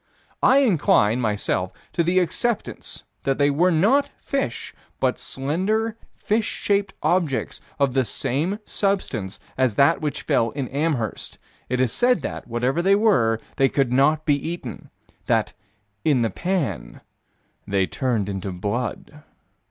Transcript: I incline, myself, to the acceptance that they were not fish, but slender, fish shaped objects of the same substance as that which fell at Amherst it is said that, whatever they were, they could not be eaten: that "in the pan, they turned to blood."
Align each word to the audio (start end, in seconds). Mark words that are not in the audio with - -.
I 0.41 0.63
incline, 0.63 1.21
myself, 1.21 1.71
to 1.93 2.01
the 2.03 2.17
acceptance 2.17 3.03
that 3.21 3.37
they 3.37 3.51
were 3.51 3.69
not 3.69 4.09
fish, 4.19 4.73
but 4.99 5.19
slender, 5.19 5.95
fish 6.17 6.47
shaped 6.47 6.95
objects 7.03 7.61
of 7.77 7.93
the 7.93 8.03
same 8.03 8.57
substance 8.65 9.39
as 9.59 9.75
that 9.75 10.01
which 10.01 10.23
fell 10.23 10.53
at 10.55 10.71
Amherst 10.73 11.37
it 11.69 11.79
is 11.79 11.93
said 11.93 12.23
that, 12.23 12.47
whatever 12.47 12.81
they 12.81 12.95
were, 12.95 13.39
they 13.57 13.69
could 13.69 13.93
not 13.93 14.25
be 14.25 14.33
eaten: 14.33 14.89
that 15.27 15.53
"in 16.03 16.23
the 16.23 16.31
pan, 16.31 17.01
they 17.67 17.85
turned 17.85 18.41
to 18.41 18.51
blood." 18.51 19.21